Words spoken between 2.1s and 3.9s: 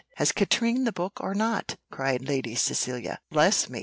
Lady Cecilia. "Bless me!